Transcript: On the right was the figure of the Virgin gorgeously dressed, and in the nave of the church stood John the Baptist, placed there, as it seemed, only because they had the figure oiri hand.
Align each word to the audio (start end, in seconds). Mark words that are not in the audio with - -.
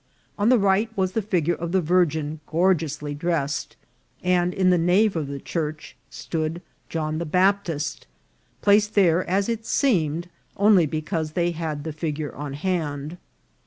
On 0.39 0.49
the 0.49 0.57
right 0.57 0.89
was 0.97 1.11
the 1.11 1.21
figure 1.21 1.53
of 1.53 1.73
the 1.73 1.79
Virgin 1.79 2.39
gorgeously 2.47 3.13
dressed, 3.13 3.75
and 4.23 4.51
in 4.51 4.71
the 4.71 4.77
nave 4.79 5.15
of 5.15 5.27
the 5.27 5.37
church 5.39 5.95
stood 6.09 6.63
John 6.89 7.19
the 7.19 7.23
Baptist, 7.27 8.07
placed 8.63 8.95
there, 8.95 9.23
as 9.29 9.47
it 9.47 9.63
seemed, 9.63 10.27
only 10.57 10.87
because 10.87 11.33
they 11.33 11.51
had 11.51 11.83
the 11.83 11.93
figure 11.93 12.31
oiri 12.31 12.55
hand. 12.55 13.17